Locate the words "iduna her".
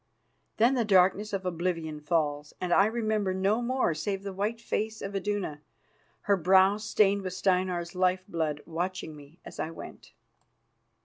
5.15-6.37